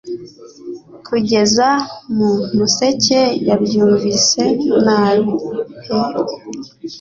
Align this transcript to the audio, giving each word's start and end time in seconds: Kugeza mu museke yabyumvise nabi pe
Kugeza 1.07 1.69
mu 2.15 2.31
museke 2.57 3.21
yabyumvise 3.47 4.41
nabi 4.85 5.31
pe 5.81 5.93